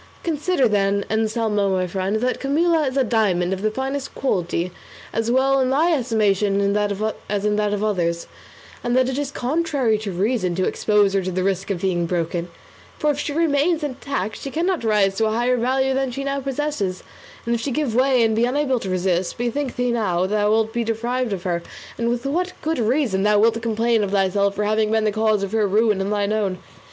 Consider, 0.23 0.67
then, 0.67 1.05
Anselmo 1.11 1.69
my 1.69 1.85
friend, 1.85 2.15
that 2.21 2.39
Camilla 2.39 2.87
is 2.87 2.97
a 2.97 3.03
diamond 3.03 3.53
of 3.53 3.61
the 3.61 3.69
finest 3.69 4.15
quality 4.15 4.71
as 5.13 5.29
well 5.29 5.59
in 5.61 5.69
thy 5.69 5.93
estimation 5.93 6.59
as 6.59 7.45
in 7.45 7.55
that 7.59 7.71
of 7.71 7.83
others, 7.83 8.25
and 8.83 8.97
that 8.97 9.09
it 9.09 9.19
is 9.19 9.29
contrary 9.29 9.99
to 9.99 10.11
reason 10.11 10.55
to 10.55 10.65
expose 10.65 11.13
her 11.13 11.21
to 11.21 11.31
the 11.31 11.43
risk 11.43 11.69
of 11.69 11.81
being 11.81 12.07
broken; 12.07 12.49
for 12.97 13.11
if 13.11 13.19
she 13.19 13.31
remains 13.31 13.83
intact 13.83 14.37
she 14.37 14.49
cannot 14.49 14.83
rise 14.83 15.17
to 15.17 15.27
a 15.27 15.31
higher 15.33 15.55
value 15.57 15.93
than 15.93 16.09
she 16.09 16.23
now 16.23 16.39
possesses; 16.39 17.03
and 17.45 17.53
if 17.53 17.61
she 17.61 17.69
give 17.69 17.93
way 17.93 18.23
and 18.23 18.35
be 18.35 18.45
unable 18.45 18.79
to 18.79 18.89
resist, 18.89 19.37
bethink 19.37 19.75
thee 19.75 19.91
now 19.91 20.21
how 20.21 20.25
thou 20.25 20.49
wilt 20.49 20.73
be 20.73 20.83
deprived 20.83 21.31
of 21.31 21.43
her, 21.43 21.61
and 21.99 22.09
with 22.09 22.25
what 22.25 22.53
good 22.63 22.79
reason 22.79 23.21
thou 23.21 23.37
wilt 23.37 23.61
complain 23.61 24.03
of 24.03 24.09
thyself 24.09 24.55
for 24.55 24.63
having 24.63 24.89
been 24.89 25.03
the 25.03 25.11
cause 25.11 25.43
of 25.43 25.51
her 25.51 25.67
ruin 25.67 26.01
and 26.01 26.11
thine 26.11 26.33
own. 26.33 26.57